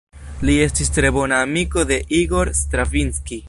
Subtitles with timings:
[0.49, 3.39] Li estis tre bona amiko de Igor Stravinski.